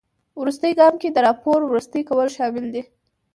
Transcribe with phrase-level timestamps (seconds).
[0.41, 2.83] وروستي ګام کې د راپور وروستي کول شامل دي.